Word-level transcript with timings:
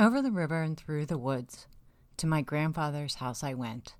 Over 0.00 0.22
the 0.22 0.32
river 0.32 0.62
and 0.62 0.78
through 0.78 1.04
the 1.04 1.18
woods, 1.18 1.66
to 2.16 2.26
my 2.26 2.40
grandfather's 2.40 3.16
house 3.16 3.44
I 3.44 3.52
went. 3.52 3.96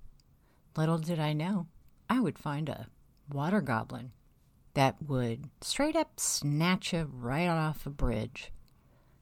Little 0.75 0.97
did 0.97 1.19
I 1.19 1.33
know 1.33 1.67
I 2.09 2.19
would 2.19 2.39
find 2.39 2.69
a 2.69 2.87
water 3.31 3.61
goblin 3.61 4.11
that 4.73 4.95
would 4.99 5.51
straight 5.61 5.95
up 5.95 6.19
snatch 6.19 6.91
you 6.91 7.07
right 7.13 7.47
off 7.47 7.85
a 7.85 7.91
bridge, 7.91 8.51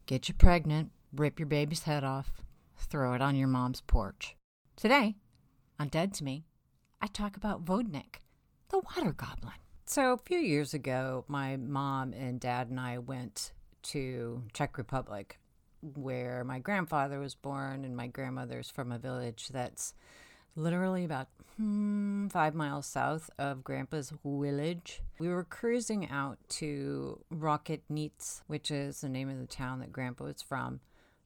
get 0.05 0.29
you 0.29 0.33
pregnant, 0.33 0.91
rip 1.11 1.37
your 1.37 1.47
baby's 1.47 1.83
head 1.83 2.05
off, 2.05 2.31
throw 2.77 3.11
it 3.11 3.21
on 3.21 3.35
your 3.35 3.49
mom's 3.49 3.81
porch. 3.81 4.37
Today, 4.77 5.17
on 5.77 5.89
Dead 5.89 6.13
to 6.13 6.23
Me, 6.23 6.45
I 7.01 7.07
talk 7.07 7.35
about 7.35 7.65
Vodnik, 7.65 8.21
the 8.69 8.79
water 8.79 9.11
goblin. 9.11 9.59
So, 9.85 10.13
a 10.13 10.17
few 10.17 10.39
years 10.39 10.73
ago, 10.73 11.25
my 11.27 11.57
mom 11.57 12.13
and 12.13 12.39
dad 12.39 12.69
and 12.69 12.79
I 12.79 12.99
went 12.99 13.51
to 13.81 14.43
Czech 14.53 14.77
Republic 14.77 15.39
where 15.81 16.43
my 16.43 16.59
grandfather 16.59 17.19
was 17.19 17.35
born 17.35 17.85
and 17.85 17.95
my 17.95 18.07
grandmother's 18.07 18.69
from 18.69 18.91
a 18.91 18.99
village 18.99 19.49
that's 19.51 19.93
literally 20.55 21.05
about 21.05 21.27
hmm, 21.57 22.27
five 22.27 22.53
miles 22.53 22.85
south 22.85 23.29
of 23.37 23.63
Grandpa's 23.63 24.13
village. 24.23 25.01
We 25.19 25.29
were 25.29 25.43
cruising 25.43 26.09
out 26.09 26.37
to 26.49 27.19
Rocket 27.29 27.81
Rocketnitz, 27.89 28.41
which 28.47 28.71
is 28.71 29.01
the 29.01 29.09
name 29.09 29.29
of 29.29 29.39
the 29.39 29.47
town 29.47 29.79
that 29.79 29.91
Grandpa 29.91 30.25
was 30.25 30.41
from, 30.41 30.79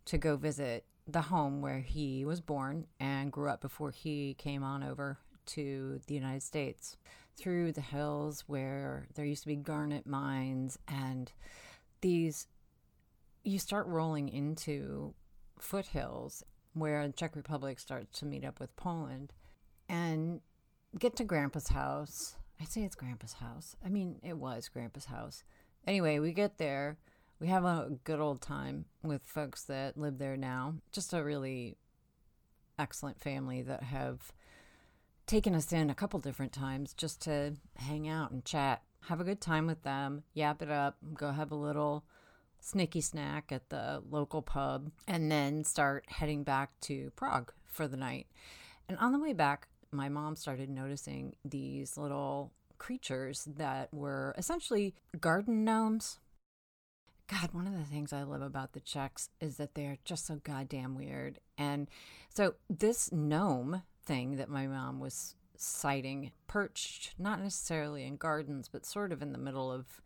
to 0.05 0.17
go 0.17 0.35
visit 0.35 0.85
the 1.07 1.21
home 1.21 1.61
where 1.61 1.79
he 1.79 2.23
was 2.23 2.41
born 2.41 2.87
and 2.99 3.31
grew 3.31 3.49
up 3.49 3.61
before 3.61 3.91
he 3.91 4.35
came 4.35 4.63
on 4.63 4.83
over 4.83 5.17
to 5.45 5.99
the 6.07 6.13
United 6.13 6.43
States. 6.43 6.97
Through 7.35 7.71
the 7.71 7.81
hills 7.81 8.43
where 8.47 9.07
there 9.15 9.25
used 9.25 9.43
to 9.43 9.47
be 9.47 9.55
garnet 9.55 10.05
mines 10.05 10.77
and 10.87 11.31
these 12.01 12.47
you 13.43 13.59
start 13.59 13.87
rolling 13.87 14.29
into 14.29 15.13
foothills 15.59 16.43
where 16.73 17.05
the 17.07 17.13
Czech 17.13 17.35
Republic 17.35 17.79
starts 17.79 18.19
to 18.19 18.25
meet 18.25 18.45
up 18.45 18.59
with 18.59 18.75
Poland 18.75 19.33
and 19.87 20.41
get 20.97 21.15
to 21.17 21.23
Grandpa's 21.23 21.69
house. 21.69 22.35
I 22.59 22.65
say 22.65 22.81
it's 22.81 22.95
Grandpa's 22.95 23.33
house. 23.33 23.75
I 23.85 23.89
mean, 23.89 24.19
it 24.23 24.37
was 24.37 24.69
Grandpa's 24.69 25.05
house. 25.05 25.43
Anyway, 25.85 26.19
we 26.19 26.31
get 26.31 26.57
there. 26.57 26.97
We 27.39 27.47
have 27.47 27.65
a 27.65 27.91
good 28.03 28.19
old 28.19 28.41
time 28.41 28.85
with 29.01 29.21
folks 29.25 29.63
that 29.65 29.97
live 29.97 30.17
there 30.17 30.37
now. 30.37 30.75
Just 30.91 31.13
a 31.13 31.23
really 31.23 31.77
excellent 32.79 33.19
family 33.19 33.61
that 33.61 33.83
have 33.83 34.31
taken 35.27 35.53
us 35.53 35.71
in 35.71 35.89
a 35.89 35.95
couple 35.95 36.19
different 36.19 36.53
times 36.53 36.93
just 36.93 37.21
to 37.23 37.55
hang 37.75 38.07
out 38.07 38.31
and 38.31 38.45
chat. 38.45 38.81
Have 39.07 39.19
a 39.19 39.25
good 39.25 39.41
time 39.41 39.67
with 39.67 39.83
them, 39.83 40.23
yap 40.33 40.61
it 40.61 40.71
up, 40.71 40.97
go 41.13 41.31
have 41.31 41.51
a 41.51 41.55
little 41.55 42.05
sneaky 42.63 43.01
snack 43.01 43.51
at 43.51 43.69
the 43.69 44.01
local 44.09 44.41
pub, 44.41 44.89
and 45.07 45.31
then 45.31 45.63
start 45.63 46.05
heading 46.07 46.43
back 46.43 46.71
to 46.81 47.11
Prague 47.15 47.51
for 47.65 47.87
the 47.87 47.97
night. 47.97 48.27
And 48.87 48.97
on 48.97 49.11
the 49.11 49.19
way 49.19 49.33
back, 49.33 49.67
my 49.91 50.09
mom 50.09 50.35
started 50.35 50.69
noticing 50.69 51.35
these 51.45 51.97
little 51.97 52.51
creatures 52.77 53.47
that 53.57 53.93
were 53.93 54.33
essentially 54.37 54.95
garden 55.19 55.63
gnomes. 55.63 56.19
God, 57.27 57.53
one 57.53 57.67
of 57.67 57.77
the 57.77 57.85
things 57.85 58.11
I 58.11 58.23
love 58.23 58.41
about 58.41 58.73
the 58.73 58.81
Czechs 58.81 59.29
is 59.39 59.57
that 59.57 59.75
they're 59.75 59.97
just 60.03 60.25
so 60.25 60.41
goddamn 60.43 60.95
weird. 60.95 61.39
And 61.57 61.89
so, 62.29 62.55
this 62.69 63.11
gnome 63.11 63.83
thing 64.05 64.35
that 64.35 64.49
my 64.49 64.67
mom 64.67 64.99
was 64.99 65.35
sighting, 65.55 66.31
perched 66.47 67.13
not 67.17 67.41
necessarily 67.41 68.05
in 68.05 68.17
gardens, 68.17 68.67
but 68.67 68.85
sort 68.85 69.11
of 69.11 69.21
in 69.21 69.31
the 69.31 69.37
middle 69.37 69.71
of 69.71 70.01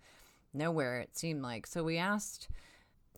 nowhere, 0.58 1.00
it 1.00 1.18
seemed 1.18 1.42
like. 1.42 1.68
So 1.68 1.84
we 1.84 1.98
asked 1.98 2.50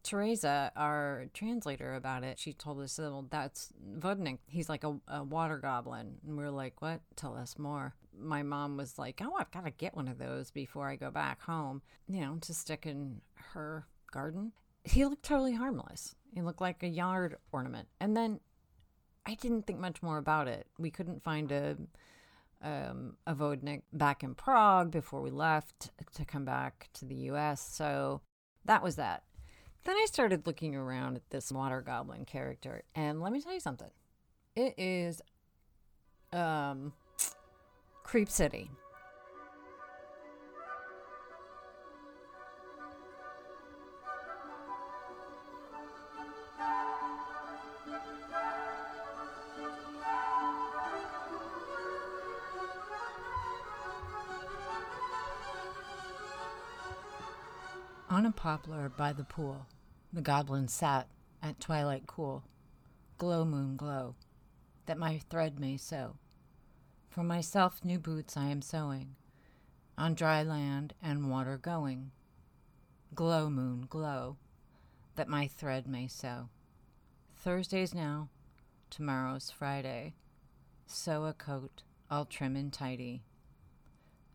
Teresa, 0.04 0.72
our 0.76 1.26
translator, 1.34 1.96
about 1.96 2.24
it. 2.24 2.40
She 2.40 2.54
told 2.54 2.80
us, 2.82 2.98
well, 2.98 3.26
that's 3.30 3.70
Vodnik. 3.98 4.40
He's 4.48 4.70
like 4.70 4.84
a, 4.84 4.98
a 5.08 5.24
water 5.24 5.58
goblin. 5.58 6.18
And 6.26 6.38
we 6.38 6.44
are 6.44 6.52
like, 6.52 6.82
what? 6.82 7.02
Tell 7.16 7.36
us 7.36 7.58
more. 7.58 7.94
My 8.18 8.44
mom 8.44 8.78
was 8.78 8.98
like, 8.98 9.22
oh, 9.24 9.36
I've 9.40 9.52
got 9.52 9.66
to 9.66 9.72
get 9.72 9.96
one 9.96 10.08
of 10.08 10.18
those 10.18 10.52
before 10.52 10.90
I 10.90 10.96
go 10.96 11.12
back 11.12 11.42
home, 11.42 11.82
you 12.08 12.22
know, 12.22 12.38
to 12.42 12.54
stick 12.54 12.86
in 12.86 13.22
her 13.54 13.86
garden. 14.12 14.52
He 14.84 15.06
looked 15.06 15.24
totally 15.24 15.56
harmless. 15.56 16.16
He 16.34 16.42
looked 16.42 16.62
like 16.62 16.84
a 16.84 16.88
yard 16.88 17.38
ornament. 17.52 17.88
And 18.00 18.16
then 18.16 18.40
I 19.26 19.36
didn't 19.36 19.68
think 19.68 19.80
much 19.80 20.02
more 20.02 20.18
about 20.18 20.48
it. 20.48 20.68
We 20.78 20.92
couldn't 20.92 21.24
find 21.24 21.52
a 21.52 21.78
um, 22.62 23.16
Vodnik 23.28 23.82
back 23.94 24.24
in 24.24 24.36
Prague 24.36 24.92
before 24.92 25.22
we 25.22 25.30
left 25.30 25.92
to 26.14 26.26
come 26.26 26.46
back 26.46 26.90
to 26.94 27.06
the 27.06 27.16
US. 27.32 27.62
So 27.62 28.22
that 28.66 28.84
was 28.84 28.96
that. 28.98 29.24
Then 29.86 29.96
I 29.96 30.06
started 30.08 30.46
looking 30.46 30.76
around 30.76 31.16
at 31.16 31.30
this 31.30 31.52
water 31.52 31.82
goblin 31.82 32.26
character, 32.26 32.84
and 32.96 33.22
let 33.22 33.32
me 33.32 33.42
tell 33.42 33.54
you 33.54 33.62
something. 33.62 33.90
It 34.56 34.74
is 34.78 35.22
um, 36.34 36.94
Creep 38.04 38.30
City. 38.30 38.70
Poplar 58.50 58.90
by 58.90 59.14
the 59.14 59.24
pool, 59.24 59.68
the 60.12 60.22
goblin 60.22 60.68
sat 60.68 61.08
at 61.44 61.60
twilight 61.60 62.08
cool. 62.08 62.44
Glow, 63.20 63.46
moon, 63.46 63.78
glow, 63.78 64.16
that 64.88 64.98
my 64.98 65.20
thread 65.30 65.60
may 65.60 65.78
sew. 65.78 66.16
For 67.12 67.22
myself 67.22 67.86
new 67.86 68.00
boots 68.00 68.36
I 68.36 68.48
am 68.48 68.64
sewing, 68.64 69.14
on 70.00 70.16
dry 70.16 70.42
land 70.42 70.96
and 71.00 71.30
water 71.30 71.60
going. 71.62 72.10
Glow, 73.14 73.52
moon, 73.52 73.86
glow, 73.88 74.38
that 75.16 75.30
my 75.30 75.46
thread 75.46 75.86
may 75.86 76.08
sew. 76.08 76.50
Thursday's 77.36 77.94
now, 77.94 78.30
tomorrow's 78.90 79.52
Friday. 79.52 80.16
Sew 80.88 81.26
a 81.26 81.34
coat, 81.34 81.84
all 82.10 82.26
trim 82.26 82.56
and 82.56 82.74
tidy. 82.74 83.22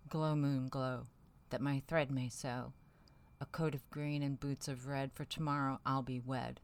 Glow, 0.08 0.36
moon, 0.36 0.68
glow, 0.68 1.08
that 1.50 1.60
my 1.60 1.82
thread 1.88 2.12
may 2.12 2.28
sew 2.28 2.74
a 3.44 3.56
coat 3.56 3.74
of 3.74 3.90
green 3.90 4.22
and 4.22 4.40
boots 4.40 4.68
of 4.68 4.86
red, 4.86 5.12
for 5.12 5.26
tomorrow 5.26 5.78
I'll 5.84 6.02
be 6.02 6.18
wed. 6.18 6.60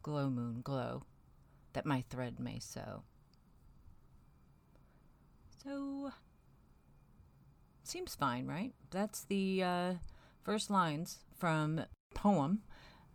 Glow, 0.00 0.30
moon, 0.30 0.60
glow, 0.62 1.02
that 1.72 1.84
my 1.84 2.04
thread 2.08 2.38
may 2.38 2.60
sew. 2.60 3.02
So, 5.64 6.12
seems 7.82 8.14
fine, 8.14 8.46
right? 8.46 8.72
That's 8.92 9.24
the 9.24 9.62
uh, 9.64 9.94
first 10.44 10.70
lines 10.70 11.18
from 11.36 11.84
poem 12.14 12.62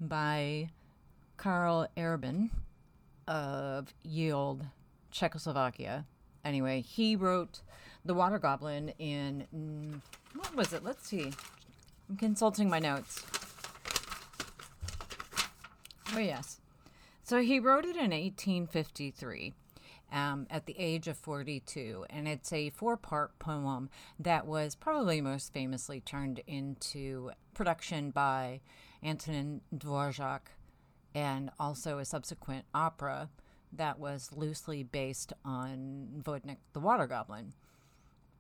by 0.02 0.72
Karl 1.38 1.88
Erben 1.96 2.50
of 3.30 3.94
Yield, 4.04 4.66
Czechoslovakia. 5.10 6.06
Anyway, 6.44 6.82
he 6.82 7.16
wrote 7.16 7.62
The 8.04 8.14
Water 8.14 8.40
Goblin 8.40 8.90
in, 9.00 9.48
mm, 9.56 10.02
what 10.38 10.54
was 10.54 10.74
it? 10.74 10.84
Let's 10.84 11.08
see. 11.08 11.32
I'm 12.10 12.18
consulting 12.18 12.70
my 12.70 12.80
notes. 12.80 13.24
Oh, 16.14 16.20
yes. 16.20 16.60
So 17.24 17.42
he 17.42 17.60
wrote 17.60 17.86
it 17.86 17.96
in 17.96 18.12
1853 18.12 19.54
um, 20.12 20.46
at 20.50 20.66
the 20.66 20.76
age 20.78 21.08
of 21.08 21.18
42, 21.18 22.06
and 22.10 22.28
it's 22.28 22.54
a 22.54 22.70
four 22.70 22.96
part 22.96 23.38
poem 23.40 23.90
that 24.20 24.46
was 24.46 24.76
probably 24.76 25.20
most 25.22 25.52
famously 25.52 26.00
turned 26.00 26.42
into 26.46 27.32
production 27.54 28.12
by 28.12 28.62
Antonin 29.04 29.62
Dvorak 29.76 30.52
and 31.16 31.50
also 31.60 31.98
a 31.98 32.06
subsequent 32.06 32.66
opera 32.74 33.30
that 33.74 34.00
was 34.00 34.30
loosely 34.34 34.84
based 34.84 35.34
on 35.44 36.22
Vodnik 36.24 36.58
the 36.74 36.80
Water 36.80 37.08
Goblin. 37.08 37.54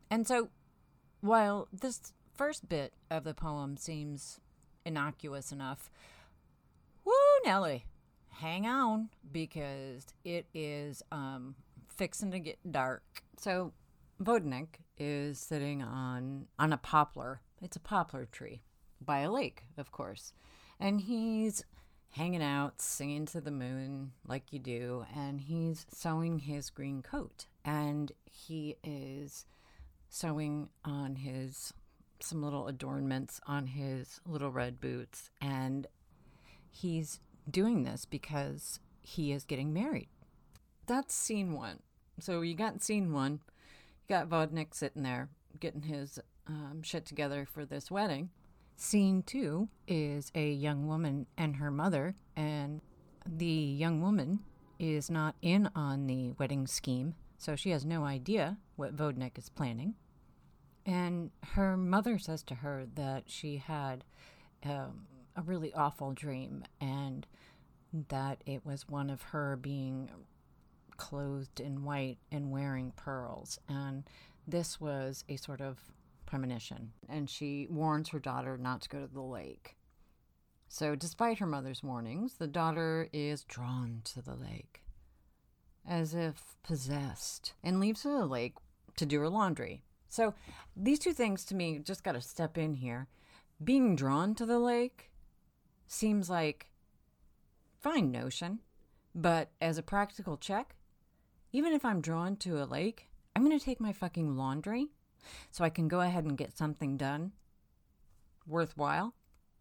And 0.09 0.27
so 0.27 0.49
while 1.21 1.67
this 1.73 2.13
first 2.35 2.67
bit 2.69 2.93
of 3.09 3.23
the 3.23 3.33
poem 3.33 3.77
seems 3.77 4.39
innocuous 4.85 5.51
enough. 5.51 5.89
Woo, 7.03 7.13
Nelly, 7.43 7.85
hang 8.29 8.67
on 8.67 9.09
because 9.31 10.07
it 10.23 10.45
is 10.53 11.01
um, 11.11 11.55
fixing 11.87 12.31
to 12.31 12.39
get 12.39 12.59
dark. 12.69 13.03
So 13.37 13.73
Vodnik 14.21 14.79
is 14.97 15.39
sitting 15.39 15.81
on 15.81 16.47
on 16.57 16.73
a 16.73 16.77
poplar. 16.77 17.41
It's 17.61 17.75
a 17.75 17.81
poplar 17.81 18.25
tree 18.25 18.61
by 19.01 19.19
a 19.19 19.31
lake, 19.31 19.63
of 19.77 19.91
course, 19.91 20.33
and 20.79 21.01
he's 21.01 21.63
hanging 22.11 22.43
out, 22.43 22.81
singing 22.81 23.25
to 23.25 23.41
the 23.41 23.51
moon 23.51 24.11
like 24.25 24.53
you 24.53 24.59
do, 24.59 25.05
and 25.13 25.41
he's 25.41 25.85
sewing 25.91 26.39
his 26.39 26.69
green 26.69 27.01
coat, 27.01 27.45
and 27.65 28.11
he 28.23 28.77
is 28.83 29.45
sewing 30.09 30.69
on 30.85 31.17
his 31.17 31.73
some 32.25 32.41
little 32.41 32.67
adornments 32.67 33.39
on 33.47 33.67
his 33.67 34.19
little 34.25 34.51
red 34.51 34.81
boots. 34.81 35.29
And 35.39 35.87
he's 36.69 37.19
doing 37.49 37.83
this 37.83 38.05
because 38.05 38.79
he 39.01 39.31
is 39.31 39.43
getting 39.45 39.71
married. 39.71 40.09
That's 40.87 41.13
scene 41.13 41.53
one. 41.53 41.79
So 42.19 42.41
you 42.41 42.55
got 42.55 42.81
scene 42.81 43.13
one. 43.13 43.39
You 44.07 44.15
got 44.15 44.29
Vodnik 44.29 44.73
sitting 44.73 45.03
there 45.03 45.29
getting 45.59 45.83
his 45.83 46.19
um, 46.47 46.81
shit 46.83 47.05
together 47.05 47.47
for 47.51 47.65
this 47.65 47.89
wedding. 47.89 48.29
Scene 48.77 49.23
two 49.23 49.69
is 49.87 50.31
a 50.35 50.51
young 50.51 50.87
woman 50.87 51.27
and 51.37 51.55
her 51.55 51.71
mother, 51.71 52.15
and 52.35 52.81
the 53.25 53.45
young 53.45 54.01
woman 54.01 54.39
is 54.77 55.09
not 55.09 55.35
in 55.41 55.69
on 55.75 56.07
the 56.07 56.31
wedding 56.31 56.67
scheme, 56.67 57.15
so 57.37 57.55
she 57.55 57.69
has 57.69 57.85
no 57.85 58.03
idea 58.03 58.57
what 58.75 58.95
Vodnik 58.95 59.37
is 59.37 59.47
planning. 59.49 59.95
And 60.85 61.31
her 61.53 61.75
mother 61.75 62.19
says 62.19 62.43
to 62.43 62.55
her 62.55 62.85
that 62.95 63.23
she 63.27 63.57
had 63.57 64.03
um, 64.63 65.07
a 65.35 65.41
really 65.41 65.73
awful 65.73 66.11
dream 66.11 66.63
and 66.79 67.25
that 68.09 68.43
it 68.45 68.65
was 68.65 68.87
one 68.87 69.09
of 69.09 69.21
her 69.21 69.55
being 69.55 70.09
clothed 70.97 71.59
in 71.59 71.83
white 71.83 72.17
and 72.31 72.51
wearing 72.51 72.91
pearls. 72.95 73.59
And 73.67 74.03
this 74.47 74.79
was 74.79 75.23
a 75.27 75.37
sort 75.37 75.61
of 75.61 75.79
premonition. 76.25 76.91
And 77.09 77.29
she 77.29 77.67
warns 77.69 78.09
her 78.09 78.19
daughter 78.19 78.57
not 78.57 78.81
to 78.81 78.89
go 78.89 79.01
to 79.01 79.13
the 79.13 79.21
lake. 79.21 79.75
So, 80.67 80.95
despite 80.95 81.39
her 81.39 81.45
mother's 81.45 81.83
warnings, 81.83 82.33
the 82.33 82.47
daughter 82.47 83.07
is 83.13 83.43
drawn 83.43 84.01
to 84.05 84.21
the 84.21 84.35
lake 84.35 84.81
as 85.87 86.13
if 86.13 86.55
possessed 86.63 87.53
and 87.63 87.79
leaves 87.79 88.03
the 88.03 88.25
lake 88.25 88.55
to 88.97 89.05
do 89.05 89.19
her 89.19 89.29
laundry. 89.29 89.83
So, 90.15 90.33
these 90.77 90.99
two 90.99 91.11
things 91.11 91.43
to 91.45 91.55
me 91.55 91.79
just 91.79 92.05
got 92.05 92.13
to 92.13 92.21
step 92.21 92.57
in 92.57 92.75
here. 92.75 93.07
Being 93.61 93.97
drawn 93.97 94.33
to 94.35 94.45
the 94.45 94.59
lake 94.59 95.11
seems 95.87 96.29
like 96.29 96.67
fine 97.81 98.13
notion, 98.13 98.59
but 99.13 99.49
as 99.59 99.77
a 99.77 99.83
practical 99.83 100.37
check, 100.37 100.75
even 101.51 101.73
if 101.73 101.83
I'm 101.83 101.99
drawn 101.99 102.37
to 102.37 102.63
a 102.63 102.65
lake, 102.65 103.09
I'm 103.35 103.43
going 103.43 103.59
to 103.59 103.63
take 103.63 103.81
my 103.81 103.91
fucking 103.91 104.37
laundry 104.37 104.87
so 105.51 105.65
I 105.65 105.69
can 105.69 105.89
go 105.89 105.99
ahead 105.99 106.23
and 106.23 106.37
get 106.37 106.57
something 106.57 106.95
done 106.95 107.33
worthwhile. 108.47 109.15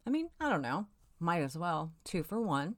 I 0.06 0.10
mean, 0.10 0.28
I 0.40 0.48
don't 0.50 0.62
know. 0.62 0.86
Might 1.18 1.42
as 1.42 1.58
well. 1.58 1.90
Two 2.04 2.22
for 2.22 2.40
one. 2.40 2.76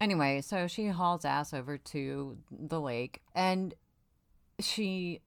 Anyway, 0.00 0.40
so 0.40 0.66
she 0.66 0.88
hauls 0.88 1.24
ass 1.24 1.54
over 1.54 1.78
to 1.78 2.36
the 2.50 2.80
lake 2.80 3.22
and 3.32 3.74
she 4.58 5.20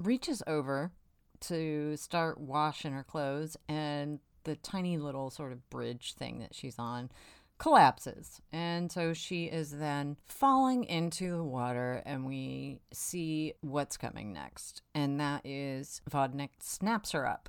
reaches 0.00 0.42
over 0.46 0.92
to 1.40 1.96
start 1.96 2.40
washing 2.40 2.92
her 2.92 3.04
clothes 3.04 3.56
and 3.68 4.20
the 4.44 4.56
tiny 4.56 4.96
little 4.96 5.30
sort 5.30 5.52
of 5.52 5.68
bridge 5.70 6.14
thing 6.14 6.38
that 6.40 6.54
she's 6.54 6.78
on 6.78 7.10
collapses. 7.58 8.40
And 8.52 8.90
so 8.90 9.12
she 9.12 9.44
is 9.44 9.70
then 9.78 10.16
falling 10.26 10.84
into 10.84 11.36
the 11.36 11.44
water, 11.44 12.02
and 12.04 12.24
we 12.24 12.80
see 12.92 13.54
what's 13.60 13.96
coming 13.96 14.32
next. 14.32 14.82
And 14.94 15.20
that 15.20 15.42
is 15.44 16.00
Vodnik 16.10 16.50
snaps 16.60 17.12
her 17.12 17.28
up. 17.28 17.48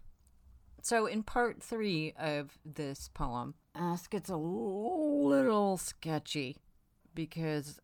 So, 0.83 1.06
in 1.06 1.24
part 1.24 1.62
three 1.62 2.13
of 2.19 2.57
this 2.65 3.09
poem, 3.13 3.53
Ask 3.75 4.12
gets 4.12 4.30
a 4.30 4.36
little 4.36 5.77
sketchy 5.77 6.57
because 7.13 7.80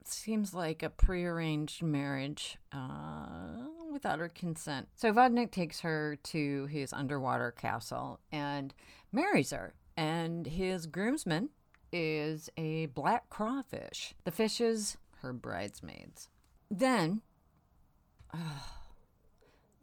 it 0.00 0.08
seems 0.08 0.52
like 0.52 0.82
a 0.82 0.90
prearranged 0.90 1.82
marriage 1.82 2.58
uh, 2.72 3.68
without 3.98 4.18
her 4.18 4.28
consent. 4.28 4.88
So, 4.94 5.12
Vodnik 5.12 5.50
takes 5.50 5.80
her 5.80 6.16
to 6.24 6.66
his 6.66 6.92
underwater 6.92 7.50
castle 7.50 8.20
and 8.32 8.72
marries 9.12 9.50
her 9.50 9.74
and 9.98 10.46
his 10.46 10.86
groomsman 10.86 11.48
is 11.92 12.48
a 12.56 12.86
black 12.86 13.28
crawfish. 13.30 14.14
The 14.22 14.30
fish 14.30 14.60
is 14.60 14.96
her 15.22 15.32
bridesmaids. 15.32 16.28
Then, 16.70 17.22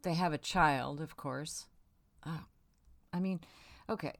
they 0.02 0.14
have 0.14 0.32
a 0.32 0.38
child, 0.38 1.02
of 1.02 1.18
course. 1.18 1.66
Oh, 2.24 2.44
I 3.12 3.20
mean, 3.20 3.40
okay. 3.90 4.14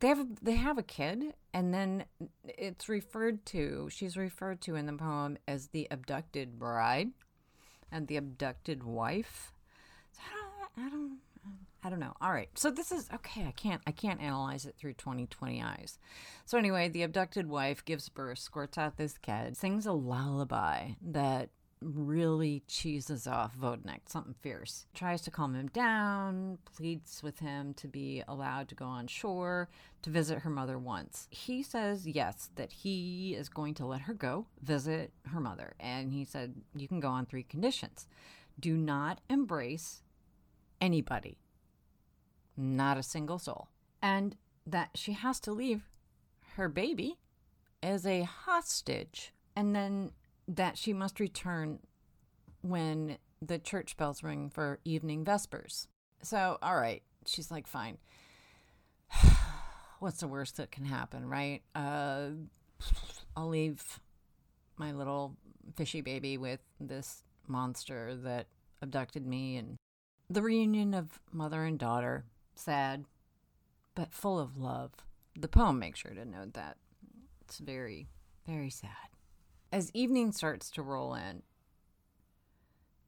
They 0.00 0.08
have 0.08 0.26
they 0.42 0.56
have 0.56 0.76
a 0.76 0.82
kid, 0.82 1.34
and 1.54 1.72
then 1.72 2.06
it's 2.42 2.88
referred 2.88 3.46
to. 3.46 3.88
She's 3.92 4.16
referred 4.16 4.60
to 4.62 4.74
in 4.74 4.86
the 4.86 4.94
poem 4.94 5.38
as 5.46 5.68
the 5.68 5.86
abducted 5.88 6.58
bride, 6.58 7.12
and 7.92 8.08
the 8.08 8.16
abducted 8.16 8.82
wife. 8.82 9.52
So 10.12 10.20
I 10.76 10.80
don't, 10.80 10.86
I 10.86 10.90
don't 10.90 11.18
I 11.84 11.90
don't 11.90 11.98
know. 11.98 12.14
All 12.20 12.30
right. 12.30 12.48
So 12.54 12.70
this 12.70 12.92
is 12.92 13.08
okay, 13.12 13.44
I 13.46 13.50
can't 13.52 13.82
I 13.86 13.90
can't 13.90 14.20
analyze 14.20 14.66
it 14.66 14.76
through 14.76 14.94
2020 14.94 15.62
eyes. 15.62 15.98
So 16.44 16.56
anyway, 16.56 16.88
the 16.88 17.02
abducted 17.02 17.48
wife 17.48 17.84
gives 17.84 18.08
birth, 18.08 18.38
squirts 18.38 18.78
out 18.78 18.96
this 18.96 19.18
kid, 19.18 19.56
sings 19.56 19.86
a 19.86 19.92
lullaby 19.92 20.90
that 21.02 21.50
really 21.84 22.62
cheeses 22.66 23.26
off 23.26 23.56
Vodnik, 23.56 24.00
something 24.06 24.34
fierce. 24.40 24.86
Tries 24.94 25.22
to 25.22 25.30
calm 25.30 25.54
him 25.54 25.68
down, 25.68 26.58
pleads 26.76 27.22
with 27.22 27.38
him 27.38 27.74
to 27.74 27.88
be 27.88 28.22
allowed 28.26 28.68
to 28.68 28.74
go 28.74 28.86
on 28.86 29.06
shore 29.06 29.68
to 30.02 30.10
visit 30.10 30.40
her 30.40 30.50
mother 30.50 30.78
once. 30.78 31.28
He 31.30 31.62
says 31.62 32.06
yes, 32.06 32.50
that 32.56 32.72
he 32.72 33.34
is 33.34 33.48
going 33.48 33.74
to 33.74 33.86
let 33.86 34.02
her 34.02 34.14
go 34.14 34.46
visit 34.62 35.12
her 35.30 35.40
mother. 35.40 35.74
And 35.80 36.12
he 36.12 36.24
said, 36.24 36.54
You 36.74 36.88
can 36.88 37.00
go 37.00 37.08
on 37.08 37.26
three 37.26 37.44
conditions. 37.44 38.06
Do 38.58 38.76
not 38.76 39.20
embrace 39.28 40.02
anybody 40.80 41.38
not 42.56 42.98
a 42.98 43.02
single 43.02 43.38
soul. 43.38 43.68
And 44.00 44.36
that 44.66 44.90
she 44.94 45.12
has 45.12 45.40
to 45.40 45.52
leave 45.52 45.88
her 46.56 46.68
baby 46.68 47.18
as 47.82 48.06
a 48.06 48.22
hostage, 48.22 49.32
and 49.56 49.74
then 49.74 50.12
that 50.48 50.76
she 50.76 50.92
must 50.92 51.20
return 51.20 51.78
when 52.62 53.18
the 53.40 53.58
church 53.58 53.96
bells 53.96 54.22
ring 54.22 54.50
for 54.50 54.78
evening 54.84 55.24
vespers. 55.24 55.88
So, 56.22 56.58
all 56.62 56.76
right, 56.76 57.02
she's 57.26 57.50
like, 57.50 57.66
fine. 57.66 57.98
What's 59.98 60.20
the 60.20 60.28
worst 60.28 60.56
that 60.56 60.70
can 60.70 60.84
happen, 60.84 61.28
right? 61.28 61.62
Uh, 61.74 62.30
I'll 63.36 63.48
leave 63.48 64.00
my 64.76 64.92
little 64.92 65.36
fishy 65.76 66.00
baby 66.00 66.38
with 66.38 66.60
this 66.80 67.22
monster 67.46 68.16
that 68.22 68.46
abducted 68.80 69.26
me 69.26 69.56
and 69.56 69.76
the 70.28 70.42
reunion 70.42 70.94
of 70.94 71.20
mother 71.30 71.64
and 71.64 71.78
daughter 71.78 72.24
sad, 72.54 73.04
but 73.94 74.14
full 74.14 74.38
of 74.38 74.56
love. 74.56 74.92
The 75.38 75.48
poem 75.48 75.78
makes 75.78 76.00
sure 76.00 76.14
to 76.14 76.24
note 76.24 76.54
that. 76.54 76.76
It's 77.42 77.58
very, 77.58 78.08
very 78.46 78.70
sad. 78.70 79.11
As 79.72 79.90
evening 79.94 80.32
starts 80.32 80.70
to 80.72 80.82
roll 80.82 81.14
in, 81.14 81.42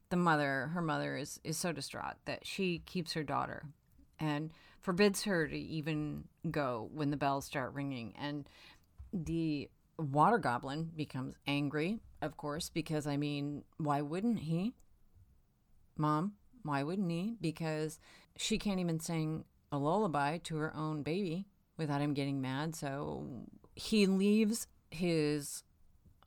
the 0.09 0.16
mother, 0.16 0.71
her 0.73 0.80
mother, 0.80 1.16
is, 1.16 1.38
is 1.44 1.59
so 1.59 1.73
distraught 1.73 2.14
that 2.25 2.47
she 2.47 2.78
keeps 2.87 3.12
her 3.12 3.23
daughter 3.23 3.66
and 4.18 4.50
forbids 4.80 5.25
her 5.25 5.47
to 5.47 5.56
even 5.56 6.25
go 6.50 6.88
when 6.94 7.11
the 7.11 7.18
bells 7.18 7.44
start 7.44 7.75
ringing. 7.75 8.14
And 8.18 8.49
the 9.12 9.68
water 9.99 10.38
goblin 10.38 10.90
becomes 10.97 11.35
angry, 11.47 12.00
of 12.23 12.38
course, 12.38 12.71
because 12.71 13.06
I 13.06 13.18
mean, 13.18 13.64
why 13.76 14.00
wouldn't 14.00 14.40
he? 14.40 14.73
Mom, 15.99 16.33
why 16.62 16.83
wouldn't 16.83 17.11
he? 17.11 17.37
Because 17.40 17.99
she 18.37 18.56
can't 18.59 18.80
even 18.80 19.00
sing 19.00 19.44
a 19.71 19.76
lullaby 19.76 20.38
to 20.38 20.56
her 20.56 20.75
own 20.75 21.02
baby 21.02 21.47
without 21.76 22.00
him 22.00 22.14
getting 22.14 22.40
mad. 22.40 22.75
So 22.75 23.26
he 23.75 24.06
leaves 24.06 24.66
his 24.90 25.62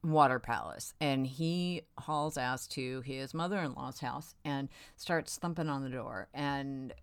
water 0.04 0.39
palace 0.39 0.94
and 1.01 1.25
he 1.27 1.82
hauls 2.00 2.38
ass 2.38 2.68
to 2.68 3.01
his 3.01 3.34
mother-in-law's 3.34 4.00
house 4.00 4.36
and 4.46 4.70
starts 4.96 5.38
thumping 5.38 5.70
on 5.70 5.84
the 5.84 5.89
door 5.89 6.27
and 6.34 6.94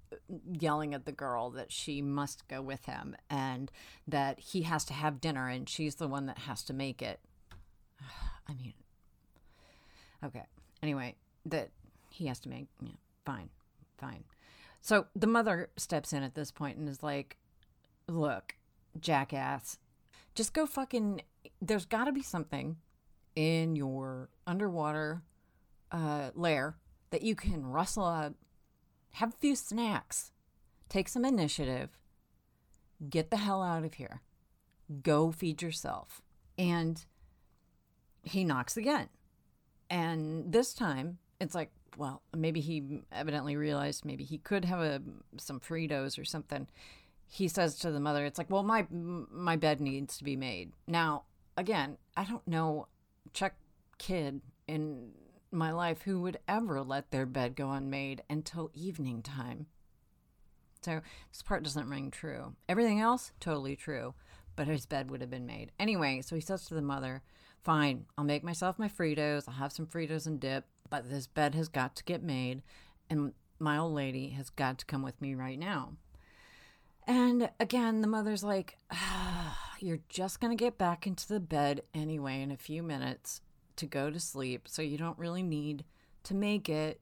yelling 0.53 0.95
at 0.95 1.05
the 1.05 1.13
girl 1.13 1.51
that 1.51 1.71
she 1.73 2.01
must 2.01 2.47
go 2.49 2.63
with 2.63 2.87
him 2.87 3.17
and 3.29 3.71
that 4.07 4.39
he 4.39 4.63
has 4.63 4.85
to 4.85 4.93
have 4.93 5.21
dinner 5.21 5.49
and 5.49 5.69
she's 5.69 5.97
the 5.97 6.09
one 6.09 6.27
that 6.27 6.39
has 6.39 6.63
to 6.63 6.73
make 6.73 7.03
it 7.03 7.21
i 8.49 8.55
mean 8.55 8.75
okay 10.25 10.45
anyway 10.83 11.15
that 11.45 11.71
he 12.11 12.27
has 12.27 12.39
to 12.39 12.49
make 12.49 12.69
yeah, 12.81 12.91
fine 13.25 13.51
fine 13.99 14.25
so 14.85 15.07
the 15.17 15.27
mother 15.27 15.71
steps 15.79 16.13
in 16.13 16.23
at 16.23 16.35
this 16.35 16.51
point 16.51 16.77
and 16.77 16.91
is 16.91 17.03
like, 17.03 17.39
look, 18.07 18.55
jackass, 19.01 19.79
just 20.35 20.53
go 20.53 20.67
fucking. 20.67 21.23
There's 21.63 21.87
got 21.87 22.05
to 22.05 22.13
be 22.13 22.21
something 22.21 22.77
in 23.37 23.77
your 23.77 24.29
underwater 24.47 25.23
uh, 25.91 26.31
lair 26.35 26.77
that 27.11 27.23
you 27.23 27.35
can 27.35 27.67
rustle 27.67 28.05
up, 28.05 28.35
have 29.13 29.31
a 29.31 29.37
few 29.37 29.55
snacks, 29.55 30.33
take 30.89 31.09
some 31.09 31.25
initiative, 31.25 31.91
get 33.09 33.31
the 33.31 33.37
hell 33.37 33.63
out 33.63 33.85
of 33.85 33.95
here, 33.95 34.23
go 35.03 35.31
feed 35.31 35.63
yourself. 35.63 36.23
And 36.59 37.05
he 38.23 38.45
knocks 38.45 38.77
again. 38.77 39.09
And 39.91 40.53
this 40.53 40.75
time 40.75 41.19
it's 41.41 41.55
like, 41.55 41.71
well, 41.97 42.23
maybe 42.37 42.61
he 42.61 43.03
evidently 43.13 43.57
realized 43.57 44.05
maybe 44.05 44.25
he 44.25 44.39
could 44.39 44.65
have 44.65 44.81
a 44.81 45.01
some 45.37 45.61
Fritos 45.61 46.19
or 46.19 46.25
something. 46.25 46.67
he 47.27 47.49
says 47.49 47.77
to 47.79 47.91
the 47.91 48.01
mother, 48.01 48.25
"It's 48.25 48.39
like, 48.39 48.51
well, 48.51 48.63
my 48.63 48.87
my 48.91 49.57
bed 49.57 49.81
needs 49.81 50.17
to 50.19 50.25
be 50.25 50.37
made." 50.37 50.73
Now, 50.87 51.25
again, 51.57 51.99
I 52.17 52.25
don't 52.25 52.47
know 52.47 52.89
Czech 53.33 53.55
kid 53.99 54.41
in 54.67 55.13
my 55.51 55.71
life 55.71 56.03
who 56.03 56.21
would 56.23 56.39
ever 56.49 56.83
let 56.83 57.11
their 57.11 57.27
bed 57.27 57.57
go 57.57 57.71
unmade 57.71 58.23
until 58.29 58.71
evening 58.75 59.23
time. 59.23 59.67
So 60.83 61.01
this 61.33 61.43
part 61.43 61.63
doesn't 61.63 61.89
ring 61.89 62.11
true. 62.11 62.55
Everything 62.69 63.01
else, 63.01 63.33
totally 63.41 63.77
true. 63.77 64.15
But 64.57 64.69
his 64.69 64.87
bed 64.87 65.11
would 65.11 65.21
have 65.21 65.31
been 65.31 65.47
made. 65.47 65.73
Anyway, 65.81 66.21
so 66.21 66.37
he 66.37 66.41
says 66.41 66.67
to 66.67 66.75
the 66.75 66.83
mother, 66.83 67.23
Fine, 67.63 68.05
I'll 68.17 68.25
make 68.25 68.45
myself 68.45 68.79
my 68.79 68.89
Fritos. 68.89 69.49
I'll 69.49 69.55
have 69.55 69.73
some 69.73 69.87
Fritos 69.87 70.27
and 70.27 70.39
dip, 70.39 70.67
but 70.91 71.11
this 71.11 71.27
bed 71.27 71.55
has 71.55 71.69
got 71.69 71.97
to 71.97 72.05
get 72.05 72.23
made. 72.23 72.63
And 73.09 73.33
my 73.59 73.79
old 73.79 73.95
lady 73.95 74.31
has 74.31 74.51
got 74.51 74.79
to 74.79 74.87
come 74.87 75.03
with 75.03 75.21
me 75.21 75.35
right 75.35 75.59
now. 75.59 75.95
And 77.07 77.51
again, 77.61 78.01
the 78.01 78.09
mother's 78.09 78.45
like, 78.45 78.79
ah, 78.91 79.59
You're 79.81 80.01
just 80.09 80.41
going 80.41 80.57
to 80.57 80.63
get 80.63 80.79
back 80.79 81.07
into 81.07 81.29
the 81.29 81.41
bed 81.41 81.83
anyway 81.93 82.41
in 82.41 82.51
a 82.51 82.57
few 82.57 82.83
minutes 82.83 83.41
to 83.77 83.87
go 83.87 84.11
to 84.11 84.21
sleep. 84.21 84.67
So 84.67 84.83
you 84.83 84.97
don't 84.97 85.19
really 85.19 85.43
need 85.43 85.85
to 86.25 86.35
make 86.35 86.69
it 86.69 87.01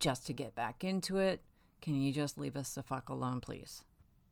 just 0.00 0.26
to 0.26 0.32
get 0.32 0.54
back 0.54 0.82
into 0.82 1.18
it. 1.18 1.42
Can 1.80 1.94
you 2.00 2.12
just 2.12 2.38
leave 2.38 2.56
us 2.56 2.74
the 2.74 2.82
fuck 2.82 3.08
alone, 3.08 3.40
please? 3.40 3.84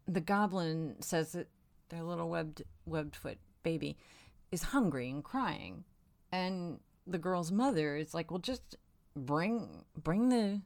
The 0.09 0.21
goblin 0.21 0.97
says 1.01 1.33
that 1.33 1.49
their 1.91 2.03
little 2.03 2.29
webbed 2.29 2.63
webbed 2.87 3.15
foot 3.15 3.39
baby 3.63 3.97
is 4.51 4.63
hungry 4.65 5.11
and 5.11 5.23
crying. 5.23 5.85
And 6.33 6.81
the 7.07 7.19
girl's 7.19 7.53
mother 7.53 7.97
is 7.97 8.15
like, 8.15 8.31
"Well, 8.31 8.41
just 8.41 8.77
bring 9.15 9.85
bring 9.97 10.31
the 10.31 10.63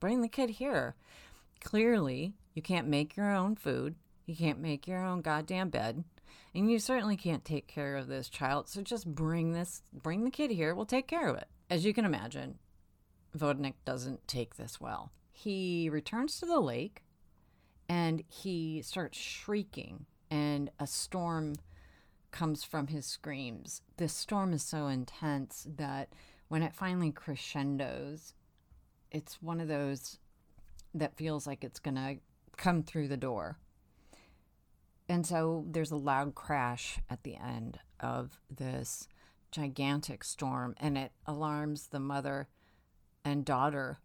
bring 0.00 0.22
the 0.22 0.28
kid 0.28 0.50
here." 0.50 0.96
Clearly, 1.64 2.34
you 2.52 2.62
can't 2.62 2.86
make 2.86 3.16
your 3.16 3.32
own 3.32 3.56
food. 3.56 3.96
You 4.26 4.36
can't 4.36 4.60
make 4.60 4.86
your 4.86 5.04
own 5.04 5.22
goddamn 5.22 5.70
bed. 5.70 6.04
And 6.54 6.70
you 6.70 6.78
certainly 6.78 7.16
can't 7.16 7.44
take 7.44 7.66
care 7.66 7.96
of 7.96 8.06
this 8.06 8.28
child. 8.28 8.68
So 8.68 8.82
just 8.82 9.12
bring 9.12 9.52
this 9.52 9.82
bring 9.92 10.24
the 10.24 10.30
kid 10.30 10.50
here. 10.50 10.74
We'll 10.74 10.86
take 10.86 11.08
care 11.08 11.28
of 11.28 11.36
it. 11.36 11.48
As 11.68 11.84
you 11.84 11.92
can 11.92 12.04
imagine, 12.04 12.58
Vodnik 13.36 13.74
doesn't 13.84 14.28
take 14.28 14.56
this 14.56 14.80
well. 14.80 15.10
He 15.32 15.88
returns 15.90 16.38
to 16.38 16.46
the 16.46 16.60
lake 16.60 17.02
and 17.88 18.22
he 18.28 18.82
starts 18.82 19.18
shrieking 19.18 20.06
and 20.30 20.70
a 20.78 20.86
storm 20.86 21.54
comes 22.30 22.62
from 22.62 22.88
his 22.88 23.06
screams. 23.06 23.82
The 23.96 24.08
storm 24.08 24.52
is 24.52 24.62
so 24.62 24.86
intense 24.86 25.66
that 25.76 26.10
when 26.48 26.62
it 26.62 26.74
finally 26.74 27.10
crescendos, 27.10 28.34
it's 29.10 29.42
one 29.42 29.60
of 29.60 29.68
those 29.68 30.18
that 30.94 31.16
feels 31.16 31.46
like 31.46 31.64
it's 31.64 31.80
going 31.80 31.96
to 31.96 32.16
come 32.56 32.82
through 32.82 33.08
the 33.08 33.16
door. 33.16 33.58
And 35.08 35.26
so 35.26 35.64
there's 35.68 35.90
a 35.90 35.96
loud 35.96 36.34
crash 36.34 36.98
at 37.10 37.24
the 37.24 37.36
end 37.36 37.78
of 38.00 38.38
this 38.50 39.06
gigantic 39.50 40.24
storm, 40.24 40.74
and 40.78 40.96
it 40.96 41.12
alarms 41.26 41.88
the 41.88 42.00
mother 42.00 42.48
and 43.24 43.44
daughter 43.44 43.98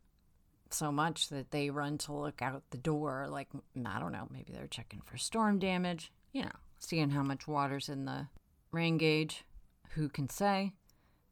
so 0.71 0.91
much 0.91 1.29
that 1.29 1.51
they 1.51 1.69
run 1.69 1.97
to 1.97 2.13
look 2.13 2.41
out 2.41 2.63
the 2.69 2.77
door. 2.77 3.27
Like, 3.29 3.47
mm, 3.53 3.87
I 3.87 3.99
don't 3.99 4.11
know, 4.11 4.27
maybe 4.31 4.53
they're 4.53 4.67
checking 4.67 5.01
for 5.01 5.17
storm 5.17 5.57
damage, 5.57 6.11
you 6.33 6.43
know, 6.43 6.51
seeing 6.79 7.09
how 7.09 7.23
much 7.23 7.47
water's 7.47 7.89
in 7.89 8.05
the 8.05 8.27
rain 8.71 8.97
gauge. 8.97 9.45
Who 9.91 10.09
can 10.09 10.29
say? 10.29 10.73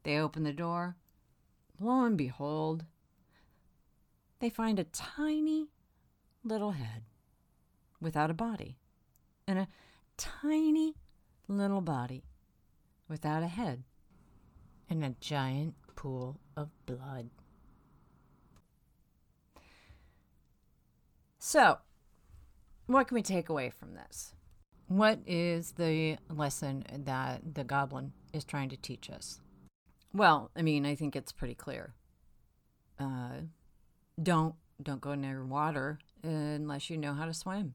They 0.02 0.16
open 0.16 0.42
the 0.42 0.52
door. 0.52 0.96
Lo 1.78 2.04
and 2.04 2.18
behold, 2.18 2.84
they 4.40 4.50
find 4.50 4.78
a 4.78 4.84
tiny 4.84 5.68
little 6.44 6.72
head 6.72 7.02
without 8.00 8.30
a 8.30 8.34
body 8.34 8.76
and 9.46 9.58
a 9.58 9.68
tiny 10.16 10.94
little 11.48 11.80
body 11.80 12.24
without 13.08 13.42
a 13.42 13.48
head 13.48 13.82
and 14.88 15.04
a 15.04 15.14
giant 15.20 15.74
pool 15.96 16.38
of 16.56 16.68
blood. 16.86 17.30
So, 21.38 21.78
what 22.86 23.08
can 23.08 23.14
we 23.14 23.22
take 23.22 23.48
away 23.48 23.70
from 23.70 23.94
this? 23.94 24.34
What 24.88 25.20
is 25.26 25.72
the 25.72 26.18
lesson 26.30 26.84
that 27.04 27.54
the 27.54 27.64
goblin 27.64 28.12
is 28.32 28.44
trying 28.44 28.70
to 28.70 28.76
teach 28.76 29.10
us? 29.10 29.40
Well, 30.12 30.50
I 30.56 30.62
mean, 30.62 30.86
I 30.86 30.94
think 30.94 31.14
it's 31.14 31.32
pretty 31.32 31.54
clear. 31.54 31.94
Uh, 32.98 33.42
don't 34.22 34.54
don't 34.82 35.00
go 35.00 35.14
near 35.14 35.44
water 35.44 35.98
unless 36.22 36.88
you 36.88 36.96
know 36.96 37.14
how 37.14 37.26
to 37.26 37.34
swim. 37.34 37.74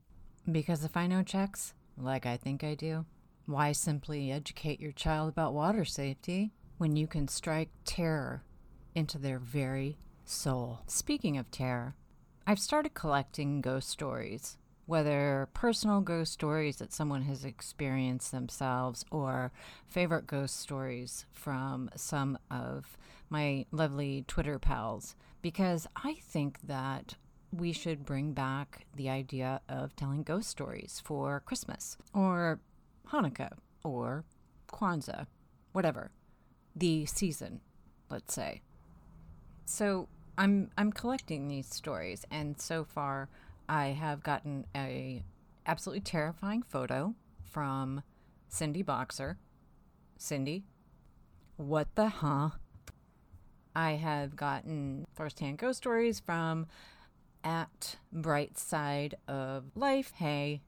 Because 0.49 0.83
if 0.83 0.95
I 0.95 1.07
know 1.07 1.23
Czechs, 1.23 1.73
like 1.97 2.25
I 2.25 2.37
think 2.37 2.63
I 2.63 2.75
do, 2.75 3.05
why 3.45 3.71
simply 3.71 4.31
educate 4.31 4.79
your 4.79 4.91
child 4.91 5.29
about 5.29 5.53
water 5.53 5.85
safety 5.85 6.53
when 6.77 6.95
you 6.95 7.07
can 7.07 7.27
strike 7.27 7.69
terror 7.85 8.43
into 8.95 9.17
their 9.17 9.39
very 9.39 9.97
soul? 10.25 10.79
Speaking 10.87 11.37
of 11.37 11.51
terror, 11.51 11.95
I've 12.47 12.59
started 12.59 12.93
collecting 12.93 13.61
ghost 13.61 13.89
stories, 13.89 14.57
whether 14.85 15.47
personal 15.53 16.01
ghost 16.01 16.33
stories 16.33 16.77
that 16.77 16.91
someone 16.93 17.21
has 17.23 17.45
experienced 17.45 18.31
themselves 18.31 19.05
or 19.11 19.51
favorite 19.87 20.27
ghost 20.27 20.59
stories 20.59 21.25
from 21.31 21.89
some 21.95 22.37
of 22.51 22.97
my 23.29 23.65
lovely 23.71 24.25
Twitter 24.27 24.59
pals, 24.59 25.15
because 25.41 25.87
I 25.95 26.17
think 26.21 26.59
that 26.63 27.15
we 27.51 27.71
should 27.71 28.05
bring 28.05 28.33
back 28.33 28.85
the 28.95 29.09
idea 29.09 29.61
of 29.69 29.95
telling 29.95 30.23
ghost 30.23 30.49
stories 30.49 31.01
for 31.03 31.41
Christmas 31.45 31.97
or 32.13 32.59
Hanukkah 33.09 33.53
or 33.83 34.23
Kwanzaa, 34.67 35.27
whatever, 35.71 36.11
the 36.75 37.05
season, 37.05 37.61
let's 38.09 38.33
say. 38.33 38.61
So 39.65 40.09
I'm 40.37 40.71
I'm 40.77 40.91
collecting 40.91 41.47
these 41.47 41.67
stories, 41.67 42.25
and 42.31 42.59
so 42.59 42.83
far 42.83 43.29
I 43.67 43.87
have 43.87 44.23
gotten 44.23 44.65
a 44.75 45.23
absolutely 45.65 46.01
terrifying 46.01 46.63
photo 46.63 47.15
from 47.43 48.03
Cindy 48.49 48.81
Boxer. 48.81 49.37
Cindy, 50.17 50.65
what 51.57 51.87
the 51.95 52.09
huh? 52.09 52.49
I 53.75 53.91
have 53.93 54.35
gotten 54.35 55.05
firsthand 55.13 55.57
ghost 55.57 55.77
stories 55.77 56.19
from 56.19 56.67
at 57.43 57.97
Bright 58.11 58.57
Side 58.57 59.15
of 59.27 59.65
Life. 59.75 60.13
Hey, 60.15 60.61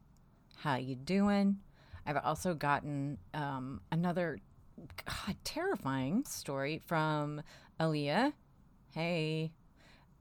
how 0.58 0.76
you 0.78 0.96
doing? 0.96 1.60
I've 2.06 2.18
also 2.18 2.54
gotten 2.54 3.18
um, 3.34 3.82
another 3.92 4.40
God, 5.06 5.36
terrifying 5.44 6.26
story 6.26 6.82
from 6.86 7.42
Aaliyah. 7.80 8.34
Hey. 8.94 9.52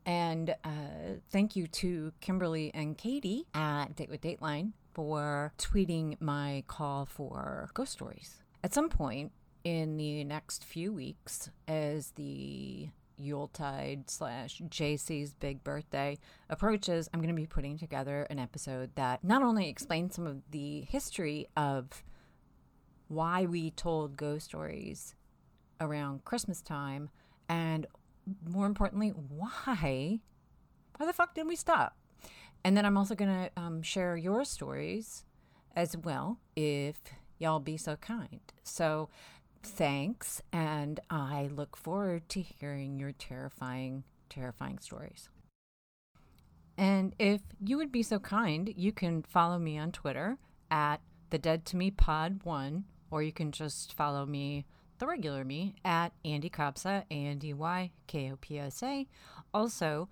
And 0.07 0.55
uh, 0.65 1.19
thank 1.31 1.57
you 1.57 1.67
to 1.67 2.13
Kimberly 2.21 2.71
and 2.75 2.97
Katie 2.97 3.47
at 3.55 3.97
Date 3.97 4.11
with 4.11 4.21
Dateline 4.21 4.73
for 4.93 5.53
tweeting 5.59 6.21
my 6.21 6.63
call 6.67 7.07
for 7.07 7.71
ghost 7.75 7.93
stories. 7.93 8.43
At 8.63 8.75
some 8.75 8.89
point 8.89 9.33
in 9.65 9.97
the 9.97 10.25
next 10.25 10.65
few 10.65 10.93
weeks, 10.93 11.51
as 11.67 12.13
the 12.13 12.89
Yuletide 13.17 14.11
slash 14.11 14.61
JC's 14.69 15.35
big 15.35 15.65
birthday 15.65 16.19
approaches, 16.51 17.09
I'm 17.13 17.21
going 17.21 17.35
to 17.35 17.41
be 17.41 17.47
putting 17.47 17.79
together 17.79 18.27
an 18.31 18.39
episode 18.39 18.91
that 18.97 19.25
not 19.25 19.43
only 19.43 19.69
explains 19.69 20.15
some 20.15 20.27
of 20.27 20.43
the 20.51 20.83
history 20.83 21.47
of 21.57 22.05
why 23.09 23.47
we 23.47 23.71
told 23.71 24.17
ghost 24.17 24.47
stories 24.47 25.15
around 25.81 26.25
Christmas 26.25 26.61
time, 26.61 27.11
and 27.49 27.87
more 28.49 28.67
importantly, 28.67 29.11
why, 29.11 30.21
why 30.97 31.07
the 31.07 31.13
fuck 31.13 31.35
did 31.35 31.47
we 31.47 31.57
stop? 31.57 31.97
And 32.65 32.77
then 32.77 32.87
I'm 32.87 32.97
also 32.97 33.15
going 33.15 33.31
to 33.31 33.51
um, 33.61 33.83
share 33.83 34.17
your 34.17 34.45
stories 34.45 35.25
as 35.77 35.97
well, 35.97 36.39
if 36.57 36.97
y'all 37.39 37.61
be 37.61 37.77
so 37.77 37.97
kind. 37.97 38.41
So 38.63 39.11
thanks, 39.63 40.41
and 40.53 41.01
I 41.11 41.49
look 41.53 41.77
forward 41.77 42.29
to 42.31 42.41
hearing 42.41 42.99
your 42.99 43.13
terrifying, 43.13 44.05
terrifying 44.29 44.79
stories. 44.79 45.29
And 46.77 47.15
if 47.19 47.43
you 47.63 47.77
would 47.77 47.93
be 47.93 48.03
so 48.03 48.19
kind, 48.19 48.73
you 48.77 48.93
can 48.93 49.23
follow 49.23 49.59
me 49.59 49.79
on 49.79 49.93
Twitter 49.93 50.39
at 50.71 51.01
the 51.31 51.39
Dead 51.39 51.65
to 51.67 51.77
Me 51.77 51.91
Pod 51.91 52.41
One, 52.45 52.85
or 53.11 53.23
you 53.23 53.33
can 53.33 53.53
just 53.53 53.93
follow 53.93 54.27
me, 54.27 54.65
the 54.99 55.07
regular 55.07 55.45
me, 55.45 55.75
at 55.85 56.13
Andy 56.25 56.51
Kopsa, 56.51 57.05
A 57.11 57.15
N 57.15 57.39
D 57.39 57.53
Y 57.53 57.91
K 58.07 58.33
O 58.33 58.37
P 58.37 58.59
S 58.59 58.83
A. 58.83 59.07
Also, 59.53 60.09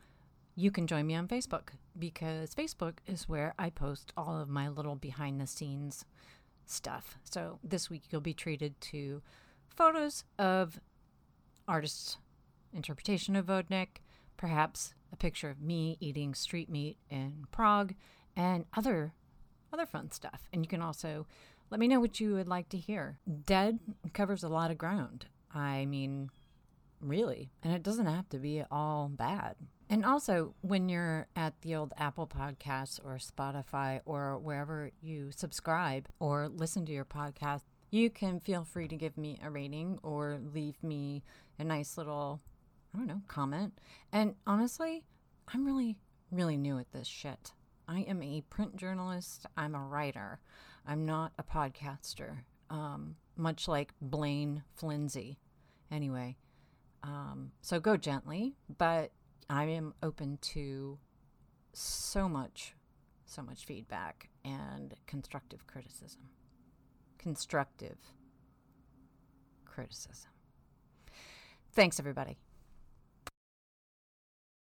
you 0.55 0.71
can 0.71 0.87
join 0.87 1.07
me 1.07 1.15
on 1.15 1.29
Facebook 1.29 1.71
because 1.99 2.55
Facebook 2.55 2.95
is 3.07 3.29
where 3.29 3.55
I 3.59 3.71
post 3.71 4.13
all 4.17 4.41
of 4.41 4.49
my 4.49 4.69
little 4.69 4.97
behind 4.97 5.41
the 5.41 5.47
scenes 5.47 6.05
stuff. 6.67 7.17
So 7.25 7.59
this 7.63 7.91
week 7.91 8.03
you'll 8.11 8.21
be 8.21 8.35
treated 8.35 8.81
to 8.81 9.23
photos 9.75 10.25
of 10.39 10.81
artists' 11.67 12.19
interpretation 12.73 13.37
of 13.37 13.47
Vodnik, 13.47 14.03
perhaps 14.37 14.95
a 15.13 15.17
picture 15.17 15.51
of 15.51 15.61
me 15.61 15.97
eating 16.01 16.35
street 16.35 16.69
meat 16.69 16.97
in 17.11 17.47
Prague, 17.51 17.95
and 18.37 18.65
other 18.77 19.13
other 19.73 19.87
fun 19.87 20.11
stuff. 20.11 20.49
And 20.53 20.65
you 20.65 20.69
can 20.69 20.83
also 20.83 21.27
let 21.73 21.81
me 21.81 21.89
know 21.89 22.01
what 22.01 22.21
you 22.21 22.35
would 22.35 22.49
like 22.49 22.69
to 22.69 22.77
hear. 22.77 23.19
Dead 23.47 23.79
covers 24.13 24.43
a 24.43 24.49
lot 24.51 24.71
of 24.71 24.77
ground. 24.77 25.25
I 25.55 25.87
mean, 25.87 26.29
really. 27.01 27.51
And 27.63 27.73
it 27.73 27.83
doesn't 27.83 28.05
have 28.05 28.29
to 28.29 28.39
be 28.39 28.63
all 28.71 29.09
bad. 29.09 29.57
And 29.89 30.05
also, 30.05 30.55
when 30.61 30.91
you're 30.91 31.29
at 31.35 31.59
the 31.63 31.75
old 31.75 31.95
Apple 31.97 32.27
Podcasts 32.27 33.01
or 33.03 33.17
Spotify 33.17 34.01
or 34.05 34.39
wherever 34.39 34.91
you 35.01 35.31
subscribe 35.35 36.11
or 36.21 36.51
listen 36.51 36.85
to 36.85 36.93
your 36.93 37.07
podcast, 37.07 37.63
you 37.91 38.11
can 38.11 38.39
feel 38.39 38.65
free 38.65 38.87
to 38.89 38.97
give 38.97 39.17
me 39.17 39.39
a 39.43 39.49
rating 39.49 39.99
or 40.03 40.41
leave 40.53 40.77
me 40.83 41.23
a 41.59 41.65
nice 41.65 41.97
little, 41.97 42.43
I 42.95 42.99
don't 42.99 43.07
know, 43.07 43.23
comment. 43.29 43.81
And 44.13 44.35
honestly, 44.47 45.05
I'm 45.49 45.65
really, 45.65 45.97
really 46.31 46.59
new 46.59 46.79
at 46.79 46.93
this 46.93 47.09
shit. 47.09 47.53
I 47.93 48.01
am 48.09 48.23
a 48.23 48.41
print 48.49 48.77
journalist, 48.77 49.45
I'm 49.55 49.75
a 49.75 49.85
writer, 49.85 50.41
I'm 50.87 51.05
not 51.05 51.33
a 51.39 51.43
podcaster, 51.43 52.39
um, 52.71 53.17
much 53.37 53.69
like 53.69 53.93
Blaine 54.01 54.63
Flinzy. 54.75 55.39
Anyway, 55.91 56.39
um, 57.03 57.53
so 57.61 57.79
go 57.81 57.99
gently, 57.99 58.55
but 58.79 59.13
I 59.51 59.65
am 59.65 59.93
open 60.03 60.39
to 60.41 60.99
so 61.75 62.31
much, 62.31 62.75
so 63.27 63.43
much 63.43 63.67
feedback 63.67 64.31
and 64.43 64.95
constructive 65.07 65.67
criticism. 65.67 66.23
Constructive 67.19 67.99
criticism. 69.67 70.31
Thanks, 71.75 72.01
everybody. 72.01 72.39